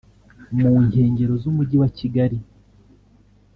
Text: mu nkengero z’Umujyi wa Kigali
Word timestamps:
mu 0.59 0.71
nkengero 0.87 1.33
z’Umujyi 1.41 1.75
wa 1.81 1.89
Kigali 1.97 2.37